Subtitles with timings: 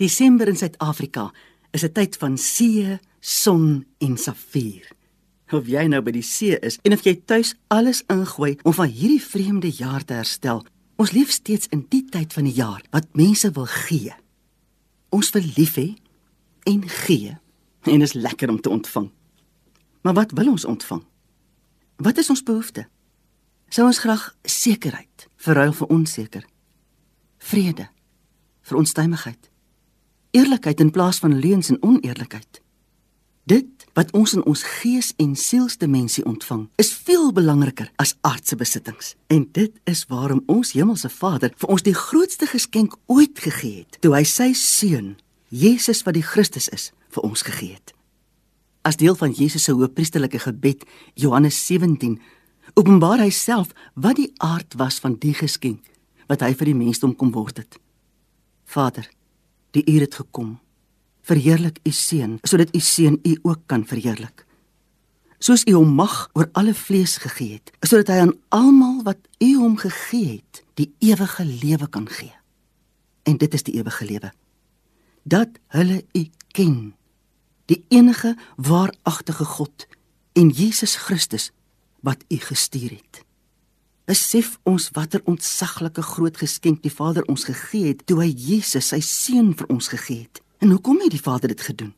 [0.00, 1.32] Desember in Suid-Afrika
[1.70, 4.88] is 'n tyd van see, son en safier.
[5.52, 8.88] Of jy nou by die see is en of jy tuis alles ingooi om van
[8.88, 10.64] hierdie vreemde jaar te herstel,
[10.96, 14.14] ons leef steeds in die tyd van die jaar wat mense wil gee.
[15.10, 15.96] Ons wil lief hê
[16.64, 17.36] en gee
[17.82, 19.10] en is lekker om te ontvang.
[20.00, 21.04] Maar wat wil ons ontvang?
[21.96, 22.88] Wat is ons behoefte?
[23.68, 26.44] Sou ons graag sekerheid verruil vir onseker?
[27.38, 27.88] Vrede
[28.62, 29.50] vir onstuimigheid?
[30.30, 32.60] Eerlikheid in plaas van leuns en oneerlikheid.
[33.44, 39.14] Dit wat ons in ons gees en sielsdimensie ontvang, is veel belangriker as aardse besittings.
[39.26, 43.98] En dit is waarom ons hemelse Vader vir ons die grootste geskenk ooit gegee het,
[44.00, 45.16] toe hy sy seun,
[45.50, 47.94] Jesus wat die Christus is, vir ons gegee het.
[48.86, 50.86] As deel van Jesus se hoëpriesterlike gebed,
[51.18, 52.20] Johannes 17,
[52.78, 55.82] openbaar hy self wat die aard was van die geskenk
[56.30, 57.80] wat hy vir die mensdom kom word het.
[58.70, 59.08] Vader,
[59.70, 60.58] Die uur het gekom.
[61.22, 64.46] Verheerlik u seun, sodat u seun u ook kan verheerlik.
[65.38, 69.54] Soos u hom mag oor alle vlees gegee het, sodat hy aan almal wat u
[69.56, 72.32] hom gegee het, die ewige lewe kan gee.
[73.22, 74.32] En dit is die ewige lewe.
[75.22, 76.94] Dat hulle u ken,
[77.70, 79.86] die enige waaragtige God
[80.32, 81.50] en Jesus Christus
[82.00, 83.24] wat u gestuur het.
[84.10, 88.98] Besef ons watter ontsaglike groot geskenk die Vader ons gegee het toe hy Jesus sy
[89.06, 90.40] seun vir ons gegee het.
[90.58, 91.92] En hoekom het die Vader dit gedoen?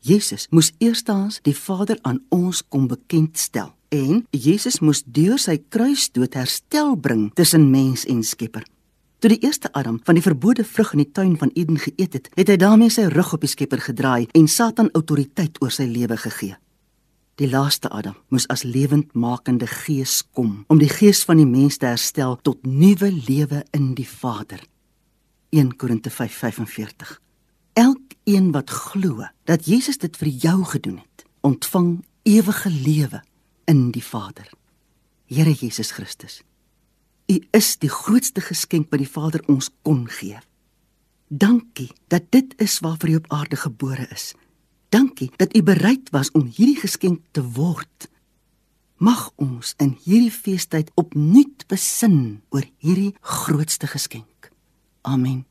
[0.00, 6.38] Jesus moes eerstens die Vader aan ons kom bekendstel en Jesus moes deur sy kruisdood
[6.40, 8.64] herstel bring tussen mens en Skepper.
[9.20, 12.32] Toe die eerste Adam van die verbode vrug in die tuin van Eden geëet het,
[12.40, 16.16] het hy daarmee sy rug op die Skepper gedraai en Satan autoriteit oor sy lewe
[16.24, 16.56] gegee.
[17.38, 21.86] Die laaste Adam moes as lewendmakende gees kom om die gees van die mens te
[21.88, 24.60] herstel tot nuwe lewe in die Vader.
[25.50, 27.20] 1 Korinte 5:45.
[27.72, 33.22] Elkeen wat glo dat Jesus dit vir jou gedoen het, ontvang ewige lewe
[33.64, 34.50] in die Vader.
[35.26, 36.42] Here Jesus Christus.
[37.26, 40.38] U is die grootste geskenk wat die Vader ons kon gee.
[41.28, 44.34] Dankie dat dit is waarvoor jy op aarde gebore is
[44.90, 48.08] Dankie dat u bereid was om hierdie geskenk te word.
[48.98, 54.50] Mag ons in hierdie feestyd opnuut besin oor hierdie grootste geskenk.
[55.06, 55.49] Amen.